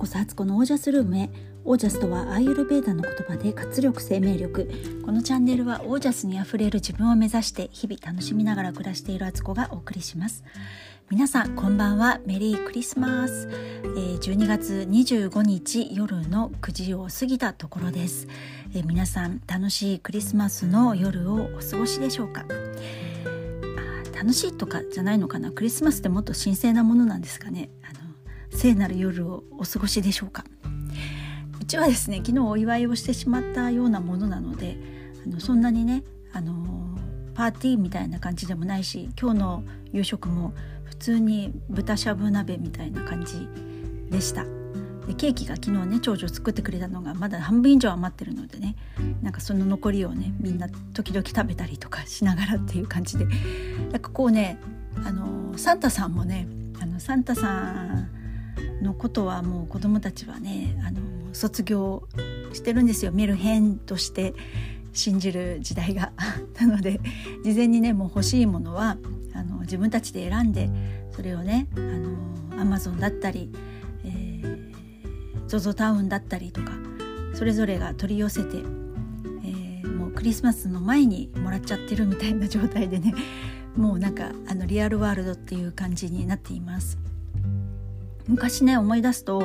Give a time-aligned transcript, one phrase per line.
[0.00, 1.28] こそ初子のオージャスルームへ。
[1.66, 4.70] オージャスとはアーユルベーダの言葉で活力生命力。
[5.04, 10.42] このチャンネルはオージャスにあふれる自分を目指して日々楽しみながら暮らしているあつこがお送りします。
[11.10, 12.18] 皆さんこんばんは。
[12.24, 18.26] メリークリスマス、えー、12月25日夜の9時を過ぎたところです、
[18.74, 22.46] えー、皆さん楽しいクリスマスの夜をお過ごしでしょうか？
[24.16, 25.50] 楽しいとかじゃないのかな？
[25.50, 27.68] クリスマスってもっと神聖なものなんですかね？
[27.82, 27.99] あの
[28.52, 30.44] 聖なる夜をお過ごしでしょうか？
[31.60, 34.76] うちはですね昨日お祝いをしてしまったようなものなので
[35.24, 36.98] あのそんなにねあの
[37.34, 40.52] パーティーみたいな感じでもないし今日の夕食も
[40.84, 43.48] 普通に豚しゃぶ鍋みたいな感じ
[44.10, 44.44] でした。
[45.06, 48.76] でケーキが昨日ね長女作ってくれたのがまだ半分以上余ってるのでね
[49.22, 53.26] なんかその残りをねみんな時々食べたりとかしながらっていう感じで。
[53.90, 54.58] なんかこうね
[55.04, 56.46] あのサンタさんもね
[56.80, 57.48] あのサンタさ
[57.94, 58.10] ん
[58.82, 61.00] のことはもう子どもたちはねあの
[61.32, 62.04] 卒業
[62.52, 64.34] してるんですよメルヘンとして
[64.92, 66.12] 信じる時代が
[66.60, 67.00] なので
[67.44, 68.96] 事前にねもう欲しいものは
[69.32, 70.70] あの自分たちで選んで
[71.12, 73.50] それをねあのアマゾンだったり、
[74.04, 76.72] えー、ZOZO タウンだったりとか
[77.34, 83.14] それぞれが取り寄せて、えー、もうクリスマスの前にもらっちゃってるみたいな状態でね
[83.76, 86.98] もうなんかあのリアルワールドっていう感じになっています。
[88.30, 89.40] 昔ね思い出すと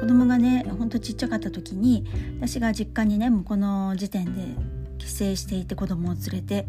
[0.00, 2.06] 子供がねほんとちっちゃかった時に
[2.38, 4.54] 私が実家にねもうこの時点で
[4.98, 6.66] 帰省していて子供を連れて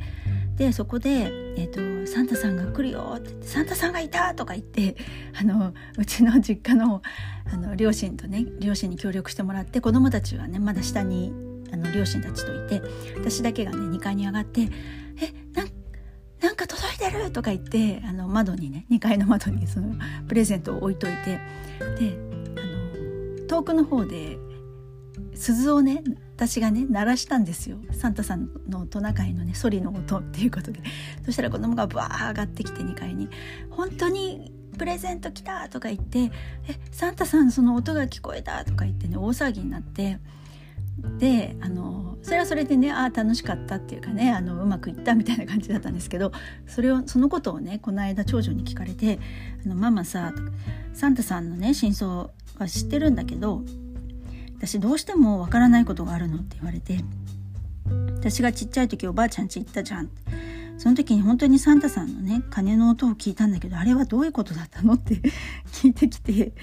[0.57, 4.95] でそこで、えーと「サンタさんが来るよ」って言って「サンタさんがいた!」とか言って
[5.39, 7.01] あのうちの実家の
[7.51, 11.33] あの両親とね両親に協力してもらって子供たちはねまだ下に
[11.71, 12.81] あの両親たちといて
[13.17, 14.69] 私だけがね2階に上がって
[15.21, 15.67] 「えなん
[16.41, 19.95] なんか届いてる!」とか言ってあの窓にね2階の窓にその
[20.27, 21.39] プレゼントを置いといて
[21.99, 22.17] で
[22.57, 24.37] あの遠くの方で
[25.35, 26.03] 鈴をね
[26.35, 30.81] 私がね鳴らしたんですよサンタさんのトナカイのねソリの音っていうことで
[31.25, 33.29] そしたら子供がバー上がってきて2階に
[33.69, 36.31] 「本当にプレゼント来た!」とか言って
[36.67, 40.19] 「えサンタさんその音が聞こえた!」とか言ってね大騒ぎになって
[41.17, 46.31] であのそれはそれでねああ楽しかったっていうかねあのうまくいったみたいな感じだったんですけど
[46.67, 49.19] それをそのことをねこの間長女に聞かれて
[49.65, 50.33] 「あのママさ
[50.93, 53.63] サンタさんのね真相は知ってるんだけど
[54.57, 57.03] 私どうしてもわからないことがあるの」って言われて
[58.15, 60.09] 私がちっちゃい時おばあちゃん家行ったじゃん。
[60.77, 65.13] その時に本当にサンタさんのね鐘の音を聞いたんだけどあれはどういうことだったのって
[65.73, 66.53] 聞いてきて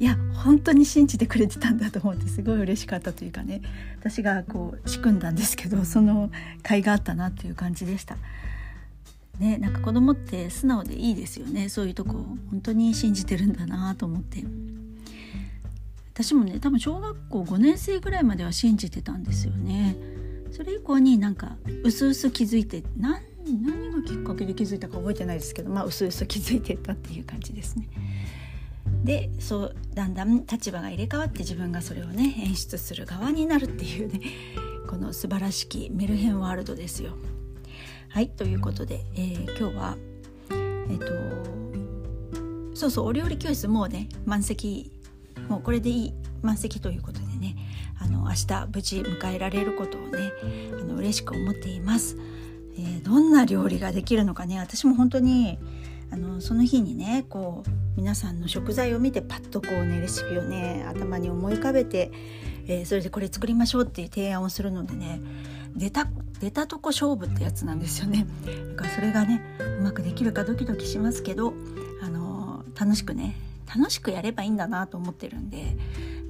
[0.00, 3.60] いや本当に信じてくれてたんだと思ってすごい嬉しかったというかね。
[4.00, 6.30] 私がこう仕組んだんですけどその
[6.66, 8.16] 甲斐があったなっていう感じでした。
[9.38, 11.68] ね、なんか子供って素直でいいですよね。
[11.68, 12.14] そういうとこ
[12.50, 14.42] 本当に信じてるんだなと思って。
[16.14, 19.96] 私もね多分小学校5年生ぐらいまでは信じてたんですよね。
[20.50, 23.20] それ以降になんかうすうす気づいて何
[23.62, 27.86] 何がきっかけで気づいたか覚えてないですけどまあうすうす気づいてたっていう感じですね。
[29.04, 34.20] でそうだんだん立場が入れ替わって自分がそれをね演出する側になるっていうね
[34.88, 37.12] この素晴らしきメルヘンワールドですよ。
[38.08, 39.96] はいということで、えー、今日は
[40.50, 44.90] えっ、ー、とそうそうお料理教室もうね満席
[45.48, 47.56] もうこれでいい満席ということでね
[47.98, 50.32] あの明日無事迎えられることをね
[50.80, 52.16] あの嬉しく思っています。
[52.76, 55.58] えー、どんな料理ができるのかね私も本当に
[56.12, 62.10] あのその日にねこう皆さんの食材を見てパッとこうねレシピをね頭に思い浮かべて、
[62.66, 65.20] えー、それでこれ作りましょうっていう提案をするのでね
[65.76, 66.08] 出た
[66.40, 68.26] 出たとこ勝負ってやつなんですよね。
[68.70, 69.42] だからそれがね
[69.78, 71.52] うまくできるかドキドキしますけど、
[72.02, 73.36] あの、楽しくね
[73.74, 75.76] 楽しくやればいいんだなと思ってるんで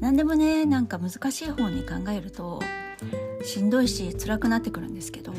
[0.00, 2.60] 何でもねなんか難しい方に考えると
[3.44, 5.32] しんどいし辛くなってくるんですけど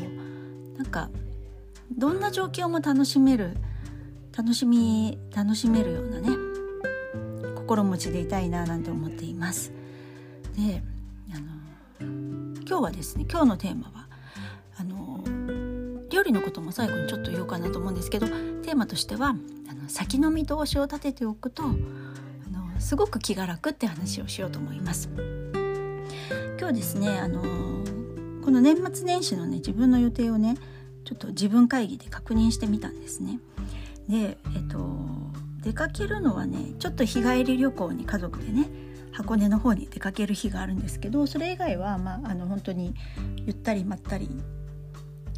[0.78, 1.10] なんか
[1.96, 3.58] どんな状況も楽しめる
[4.42, 6.30] 楽しみ楽しめるようなね
[7.58, 9.72] 心持ちでいたいななんて思っています。
[10.58, 10.82] で
[11.32, 11.38] あ
[12.04, 12.10] の
[12.68, 14.08] 今日はですね今日のテーマは
[14.80, 15.24] あの
[16.10, 19.34] 料理のことも最後にちょっと言おうかなと思うんですけどテーマとしてはあ
[19.76, 25.08] の先の見通しを立てておくとあのすごく気が楽って話をしようと思います。
[26.60, 27.44] 今日ですねあの
[28.44, 30.58] この年末年始のね自分の予定をね
[31.06, 33.40] ちょっと自分会議で確認してみたんですね。
[34.08, 34.80] でえっと
[35.64, 38.70] 出かけるのはねちょっと日帰り旅行に家族でね
[39.12, 42.96] 箱根の方に出かける日があるんですけどそれ以外は、まあ、あの本当に
[43.46, 44.30] ゆったりまったり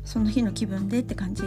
[0.05, 1.43] その日の気分でって感じ。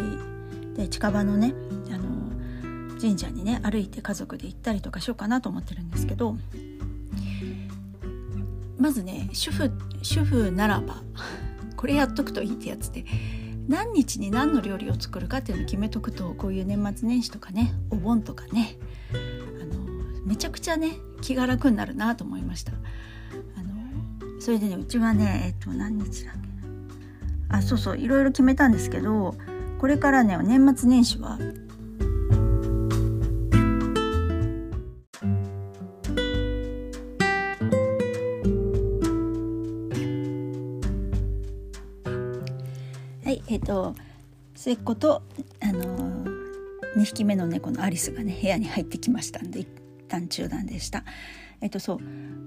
[0.76, 1.54] で近場のね
[1.90, 6.36] あの神社にね歩いて家族で行ったりとかしようかなと思ってるんですけど
[8.78, 9.70] まずね主婦
[10.02, 11.02] 主婦ならば
[11.76, 13.04] これやっとくといいってやつで
[13.68, 18.76] 何日に何の料理を作るかっていうのを決めとくとこういう年末年始とかねお盆とかね
[19.12, 19.80] あの
[20.24, 22.72] めちゃくちゃね気が楽になるなと思いました。
[22.72, 22.76] あ
[23.62, 26.40] のそれでねうちはねえっと何日だっけ
[27.48, 29.34] あそうそういろいろ決めたんですけど
[29.78, 31.38] これからね年末年始は
[43.56, 43.94] えっ、と
[44.54, 45.22] 末っ子と
[45.62, 46.26] あの
[46.98, 49.68] 2匹目の猫のアリスがね部屋に入ってきましたんで一
[50.08, 51.04] 旦中断でした。
[51.62, 51.98] えっ、とそう。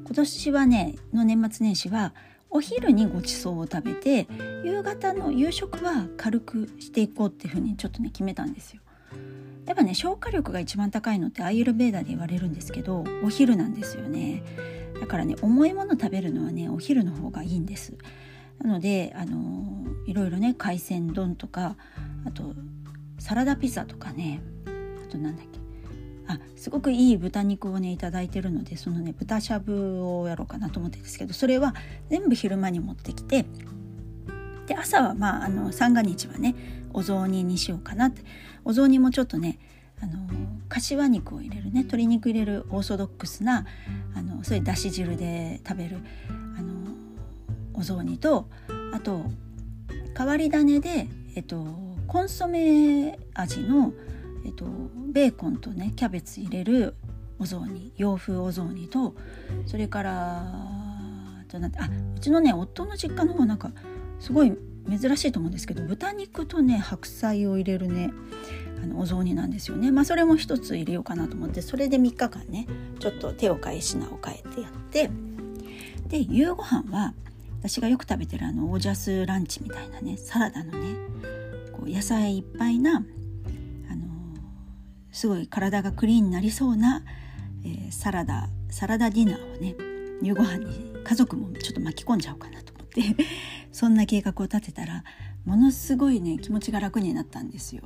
[0.05, 2.13] 今年はねの年末年始は
[2.51, 4.27] お昼にごちそうを食べて
[4.63, 8.83] 夕方の夕食は軽くしていこうっていうふうにちょっとね決めたんですよ。
[9.65, 14.43] やっぱね消化力が一番高いのってアイルベーダで言われるんですけどお昼なんですよね。
[15.01, 17.97] だからね重いもの食べるのはねお昼の方がいいんです。
[18.61, 19.65] なのであの
[20.05, 21.75] いろいろね海鮮丼とか
[22.25, 22.53] あと
[23.19, 24.41] サラダピザとかね
[25.07, 25.59] あとなんだっけ
[26.27, 31.73] あすごくいい豚肉をね頂いてるのでそのね豚しゃぶをやろうかなと思ってるんですけどそれは
[32.09, 33.45] 全部昼間に持ってきて
[34.67, 36.55] で朝はまああの三が日はね
[36.93, 38.21] お雑煮にしようかなって。
[38.65, 39.57] お雑煮もちょっとね
[40.01, 40.13] あの
[40.69, 43.65] 柏肉を入れるね鶏肉入れるオーソドックスな
[44.15, 45.97] あのそういうだし汁で食べる
[46.57, 46.78] あの
[47.79, 48.49] お雑煮と
[48.93, 49.23] あと
[50.17, 51.65] 変わり種で、えっと、
[52.07, 53.93] コンソメ味の
[54.45, 54.65] えっと、
[55.11, 56.95] ベーコンとねキャベツ入れる
[57.39, 59.13] お雑煮洋風お雑煮と
[59.65, 60.53] それから
[61.47, 63.71] となあうちのね夫の実家の方なんか
[64.19, 64.53] すごい
[64.89, 68.11] 珍しいと思うんですけど豚肉とね白菜を入れるね
[68.81, 69.91] あのお雑煮なんですよね。
[69.91, 72.65] まあそれも一つ入れようかなと思ってそれで3日間ね
[72.99, 75.09] ちょっと手を変え品を変えてやって
[76.07, 77.13] で夕ご飯は
[77.59, 80.95] 私がよく食べてるあのオージャスランチみたいなねサラダのね
[81.73, 84.07] こう野菜いっぱいなあの
[85.11, 87.03] すごい体がクリーンになりそうな、
[87.65, 89.75] えー、サラダサラダディナーをね
[90.21, 93.01] 夕ご飯に家族もちょっと巻き込んじゃおうかなと思って
[93.71, 95.03] そんな計画を立てたら
[95.45, 97.83] ものすごいね気持ちが楽になったんですよ。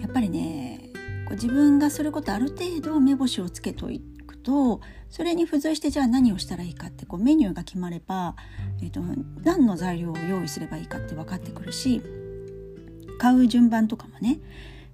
[0.00, 0.90] やっぱりね
[1.26, 4.17] こう自分がすることある程度目星をつけとく
[4.48, 4.80] と
[5.10, 8.34] それに付随してじゃあ何をしたらいいかってこうメニューが決まれば、
[8.80, 9.02] えーと
[9.44, 12.00] 何の材料を用意すればいいかって分かってくるし
[13.18, 14.40] 買う順番とかもね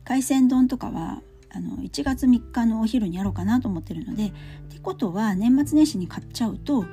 [0.05, 4.33] 海鮮丼とかはあの1月3日のお昼にやろうかなと思ってるのでっ
[4.71, 6.85] てことは年末年始に買っちゃうと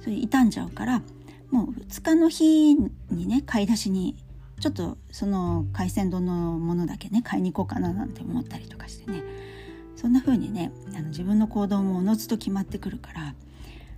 [0.00, 1.02] それ傷んじゃうから
[1.50, 4.16] もう2日の日にね買い出しに
[4.58, 9.22] ちょっとその海鮮丼のものだけね買いに行こうかななんて思ったりとかしてね。
[9.98, 13.34] そんな風にねあの自分の行動もおのずと決まってくるから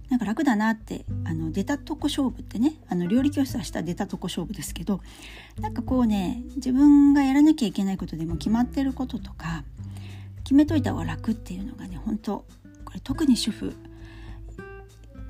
[0.08, 5.02] なんか楽だなってあの出たとこ勝負ってねあの料理教室はした出たとこ勝負ですけど
[5.60, 9.62] なんかこうね自分がやらなきゃいけないことでも決まってることとか
[10.42, 12.46] 決めといた方が楽っていうのがね本当
[12.86, 13.74] これ特に主婦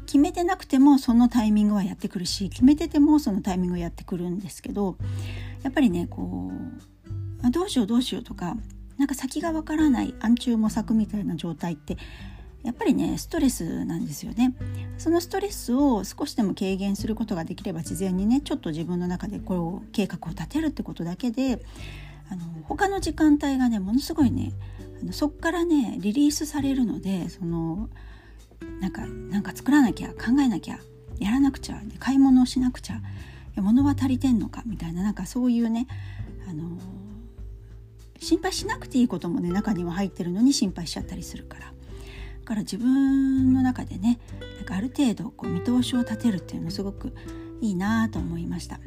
[0.06, 4.96] 決めてなくてもそのタイミングはやってくるし決めててもそのタイミングはやってくるんですけど
[5.64, 6.52] やっぱりねこ
[7.44, 8.56] うどうしようどうしようとか
[9.00, 11.96] なんか先がわからない暗中模索みたいな状態って
[12.62, 14.54] やっぱりねストレスなんですよね。
[14.98, 21.64] そのストレスを少しでも軽減することができれば事前にねちょっと自分の中でこう計画を立てるってことだけで
[22.30, 24.52] あの他の時間帯がねものすごいね
[25.02, 27.88] あのそっからねリリースされるのでその
[28.80, 30.78] なんかなんか作らなきゃ考えなきゃ
[31.18, 33.00] やらなくちゃで買い物をしなくちゃ
[33.56, 35.86] 物は足りてんのかみたいななんかそういうね
[36.46, 36.78] あの
[38.20, 41.66] 心配しなくていいこともね中には入ってるのに心配しちゃったりするから。
[41.66, 44.18] だから自分の中でね
[44.56, 47.14] なんかある程度こう見通しを立てるっていうのすごく
[47.60, 48.80] いいなと思いました。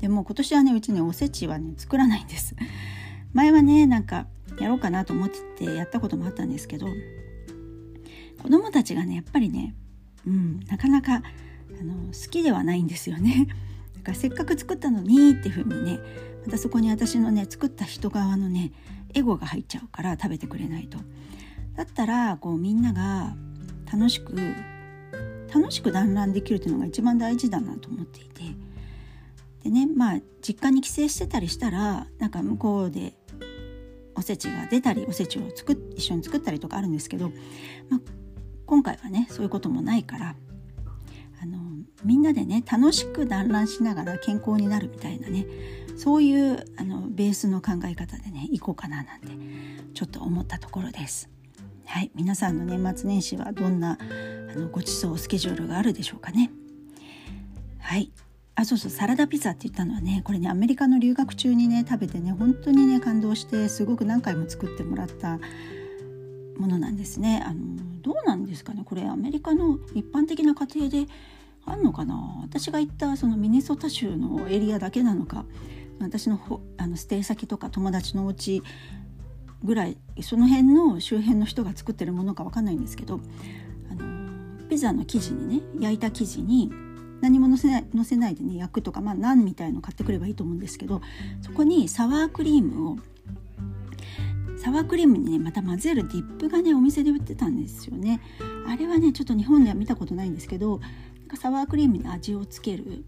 [0.00, 2.54] でも今年はねうちねおせちはね作らないんです。
[3.34, 4.26] 前はねなんか
[4.58, 6.86] やろうかなと思っててやったこともあったんですけど
[8.42, 9.74] 子供たちがねやっぱりね
[10.26, 13.46] うんなかなかあの好きではないんですよね。
[13.98, 15.98] だからせっかく作ったのにっていう風にね
[16.44, 18.72] またそこに私のね作った人側のね
[19.14, 20.98] エゴが入っちゃうから食べてくれないと。
[21.76, 23.34] だったらこうみんなが
[23.92, 24.36] 楽しく
[25.52, 28.30] 楽しく団らんできるっていうのが一番大事だなと思っていて。
[29.64, 33.14] でねまあ実家に帰省してたりしたらなんか向こうで
[34.14, 37.30] おせちが出たりおせちを作一緒に作ったりとかあるんですけど、
[37.88, 38.00] まあ、
[38.66, 40.34] 今回はねそういうこともないから
[41.42, 41.58] あの
[42.04, 45.46] みんなでね楽しく団らんしながら健康になるみたいなね
[45.96, 49.28] そういうあのベースの考え方でねいこうかななんて
[49.94, 51.28] ちょっと思ったところです。
[51.86, 53.98] はい、皆さんの年末年始はどんな
[54.54, 56.50] あのごちそうスケジュールがあるでしょうかね。
[57.80, 58.12] はい。
[58.54, 58.90] あそうそう。
[58.90, 65.40] サラダピザって言ったのはねこれねアメリカの留学中にね食べてね本当にね感動してすごく何回も作ってもらった
[66.58, 67.42] ものなんですね。
[67.44, 71.06] あのどうなんですかねこれアメリカの一般的な家庭で
[71.66, 72.40] あんのかな。
[72.42, 75.44] 私が行ったそのミネソタ州のエリアだけなのか。
[76.00, 78.62] 私のほあのステイ先とか友達のお家
[79.62, 83.20] ぐらいその辺の周辺の人が作ってるものか分かんないんですけど
[83.90, 86.70] あのピザの生地にね焼いた生地に
[87.20, 91.02] 何ものせないのせないでね焼くとかまあナンみたいの買ってくればいいと思うんですけど
[91.42, 92.96] そこにサワークリームを
[94.62, 98.20] サワークリームにねまた混ぜるディップがねお店で売ってたんですよね。
[98.66, 100.80] あれはねちょっと日本では見たことないんですけど
[101.34, 103.04] サワークリームに味をつける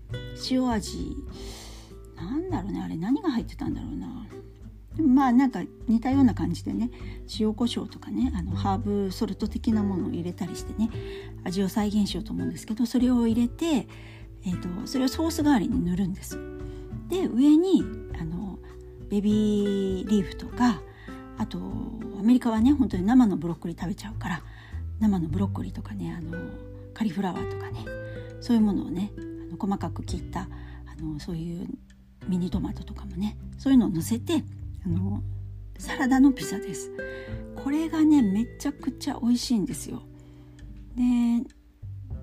[0.50, 1.14] 塩味
[2.22, 4.26] なんだろうねあれ何が入ってたんだろうな
[4.98, 6.90] まあなんか似たような感じでね
[7.40, 10.90] 塩コショウとかねあのハーブソルト的なものを入れたりしてね
[11.44, 13.86] 味を再現しようと思うんですけどそれを入れて、
[14.46, 16.38] えーと、それをソース代わりに塗るんです。
[17.08, 17.84] で上に
[18.20, 18.58] あの
[19.08, 20.80] ベビーリーフとか
[21.38, 21.58] あと
[22.18, 24.42] アメリカはね本当に生のブロッコリー食べちゃうから
[25.00, 26.38] 生のブロッコリーとかねあの
[26.94, 27.84] カリフラワーとかね
[28.40, 30.42] そういうものをねあの細かく切った
[30.86, 31.66] あのそういう
[32.28, 34.44] ミニトマトとかもねそういうのを乗せて
[34.84, 35.22] あの
[35.78, 36.90] サラダのピザです。
[37.56, 40.02] これがねめちゃくちゃ美味しいんですよ。
[40.96, 41.02] で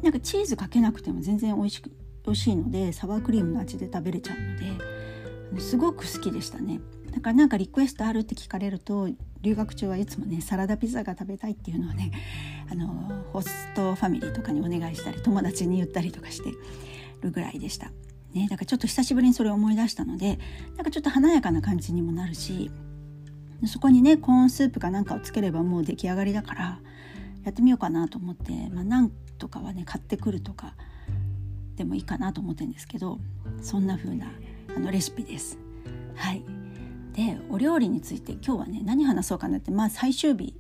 [0.02, 1.90] なんかチーズかけなくても全然美味しく
[2.26, 6.80] 美味しいのでサワークリームの味で食べれちゃうのですごく好きでしたね。
[7.12, 9.10] だからなんかリクエストあるって聞かれると
[9.42, 12.12] 留学中はいつもねサラダピザが食べたいっていうのをね
[12.72, 12.88] あの
[13.34, 16.52] ホストファミリーとかにお願いしたり友達に言ったりとかして
[17.22, 17.92] るぐらいでした。
[18.34, 20.40] ね、だからちょっと久しぶりにそれを思い出したので
[20.76, 22.70] なんかちょっと華やかな感じにもなるし
[23.66, 26.80] そこにねコーンスープかなんかをつければもう出来上がりだから
[27.44, 30.76] やってみようかなと思って、まあ、なんとかはね買ってくるとか
[31.76, 33.20] でもいいかなと思ってるんですけど
[33.62, 34.32] そんな風な
[34.76, 35.58] あのレシピです。
[36.16, 36.44] はい
[37.14, 40.54] でお料理について今日はね何話そうかなってまあ最終日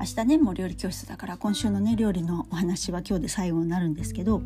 [0.00, 4.42] 明日ねもう料理教室だから今週のね料理のお話は今日で最後になるんですけど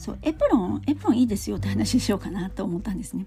[0.00, 3.26] そうエプロンエプロンいいですよって話しようかなと思ったんですね。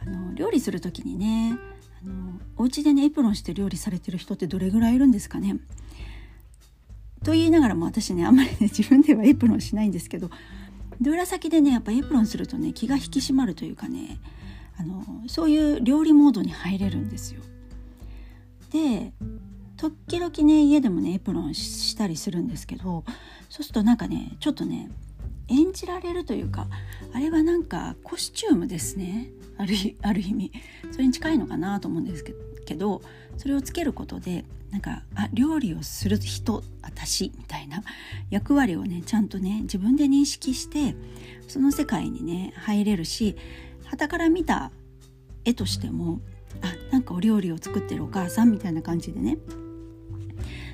[0.00, 1.56] あの料理する時にね
[2.04, 5.58] あのお家でねエプロンして料理されてる人ってどれぐらいいるんですかね
[7.22, 10.28] と言いながらも私ねあんまりね 自分ではエプロンしないんですけど
[11.00, 14.18] で裏先でねやっぱエプロンするとね気が引き締まるというかね
[14.78, 17.42] あのそういう料理モードに入れるんですよ。
[18.70, 19.12] で
[19.76, 23.04] 時々ね家でもねエプロンしたりするんですけど
[23.48, 24.90] そうするとなんかねちょっとね
[25.52, 26.68] 演じられるというか
[27.12, 29.30] あれはなんかコスチュームですね。
[29.58, 30.52] あるある意味。
[30.90, 32.24] それに近いのかなと思うんです
[32.64, 33.02] けど
[33.36, 37.82] それをつけることでなんかあ料理をする人私みたいな
[38.30, 40.96] 役割をねちゃんとね自分で認識して
[41.46, 43.36] その世界にね入れるし
[43.84, 44.70] 傍から見た
[45.44, 46.20] 絵としても
[46.62, 49.36] あなんかお料理を作ってるお母さんみたいな感じでね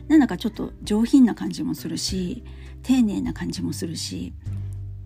[0.06, 2.44] なんだかちょっと上品な感じもするし
[2.82, 4.32] 丁寧な感じもするし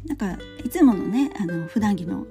[0.06, 2.26] なんかいつものねあの普段着の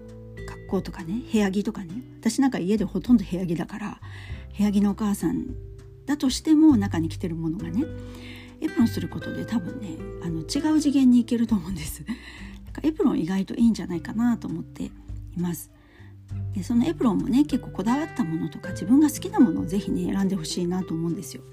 [0.48, 4.00] 格好とかね部屋着とかね私なんか家でほとんど部屋着だから
[4.58, 5.48] 部屋着のお母さん
[6.06, 7.86] だとしても中に着てるものがね
[8.62, 12.04] エプロンすることで多分ねあの違う次元に行けると思うんです。
[12.84, 14.92] エプロン意外といいんじゃないかなと思ってい
[15.38, 15.72] ます。
[16.54, 21.44] でそのエプロンもね結構こだわったものとか自分が好きなものを是非ね選んでほしいなと思うんですよ。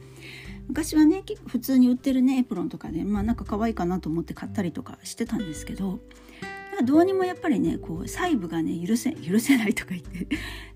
[0.69, 5.99] 昔はね普通に売ってるねエプロンとかでまあなんか可愛いかなと思って買ったりとかしてたんですけど
[6.85, 10.29] どうにもやっぱりねこう細部がね許せ 許せないとか言って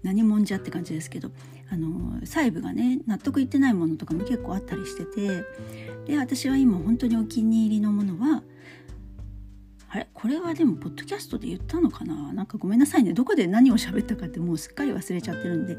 [0.03, 1.31] 何もんじゃって感じですけど
[1.71, 5.45] あの細部がね納得いってないものとかも結構あったりしてて
[6.07, 8.43] で私は今本当にお気に入りのものは
[9.91, 10.09] あれ？
[10.15, 12.33] これはでもポッドキャストで言ったのかな？
[12.33, 13.13] なんかごめんなさいね。
[13.13, 15.77] どこで何を喋ったかってもうすっかり忘れちゃってるんで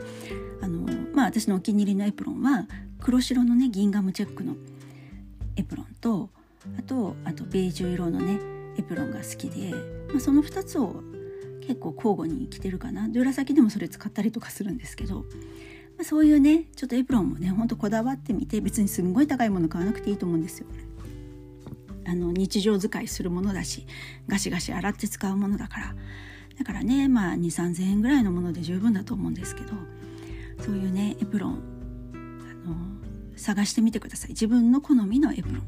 [0.61, 2.67] あのまあ私のお気に入りのエプロンは
[3.03, 4.55] 黒白のねギンガムチェックの
[5.57, 6.29] エプロンと
[6.79, 8.39] あとあとベージュ色のね
[8.77, 9.71] エプロンが好きで、
[10.09, 11.03] まあ、その2つを
[11.61, 15.23] 結構交互に着てるかなで裏先でもそれ使ったりとかするんですけど、ま
[16.01, 20.67] あ、そういうねちょっとエプロンもねほんとこだわってみて別にすんごい高いもの買わなくていいと思うんですよ。
[22.05, 23.85] あの日常使いするものだし
[24.27, 25.95] ガシガシ洗って使うものだから
[26.57, 29.69] だからねまあ2 3 0 0 0円ぐらいのもので十分だと思うんですけど
[30.59, 31.61] そういうねエプロン
[32.13, 32.92] あの
[33.35, 34.29] 探してみてください。
[34.29, 35.63] 自分の好みのエプロン。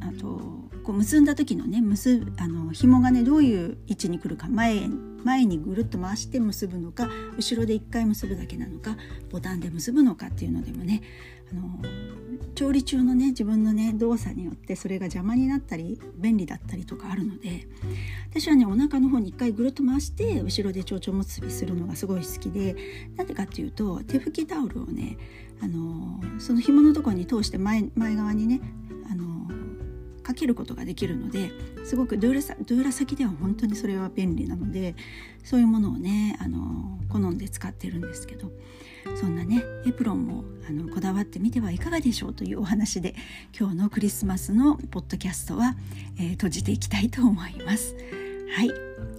[0.00, 4.48] あとこう結んだ時のね結あの紐がねどういう位置に来るか。
[4.48, 4.88] 前
[5.24, 8.96] 前にぐるっと回して結ぶのか後ろで1回結ぶだけなのか
[9.30, 11.02] ボタンで結ぶのかっていうのでもね
[11.50, 11.62] あの
[12.54, 17.66] 調理中のね自分のね動作によってそれが邪魔になったり便利だったりとかあるので
[18.30, 22.76] 私はねお腹の方に1回ぐるっと回して後ろで蝶々結びするのがすごい好きで
[23.16, 25.16] なんでかっていうと手拭きタオルをね
[25.62, 28.60] あのその紐のところに通して前前側にね
[29.10, 29.48] あの
[30.22, 31.52] かけることができるので
[31.84, 34.94] すごくドゥーラドゥーラ先では本当にそれは便利なので
[35.44, 38.50] そういうものをねあの好んで使ってるんですけど
[39.16, 43.14] そんなねエプロンもあのこだわってみてはいかがでしょうというお話で
[43.58, 45.74] 今日のクリスマスのポッドキャストは、
[46.18, 47.94] えー、閉じていきたいと思います。
[48.54, 48.70] はい、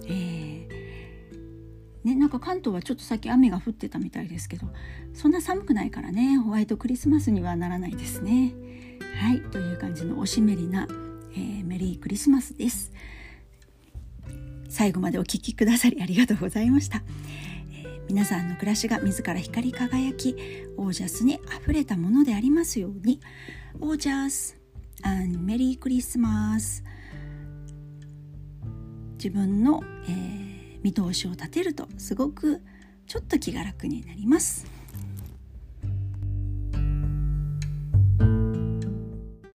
[0.06, 0.73] えー
[2.04, 4.66] ね、なんか関東はちょっとさっき雨が降ってたみたいですけど
[5.14, 8.54] そんな寒くないからねホワイトクリスマスにはならないですね。
[9.20, 10.86] はいという感じのおしめりな、
[11.32, 12.92] えー、メリークリスマスです。
[14.68, 17.02] 最後までお聴きくださりありがとうございました。
[17.72, 20.36] え皆さんの暮らしが自ら光り輝き
[20.76, 23.20] オージャスにあふれたものでありますように
[23.80, 24.58] オージャス
[25.44, 26.82] メリークリスマス
[29.12, 30.53] 自分の、えー、
[30.84, 32.60] 見通しを立てるとすごく
[33.06, 34.73] ちょっと気が楽になります。